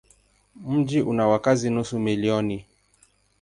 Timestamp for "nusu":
1.69-1.99